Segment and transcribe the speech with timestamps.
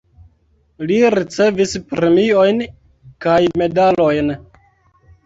[0.91, 2.63] Li ricevis premiojn
[3.27, 4.33] kaj medalojn.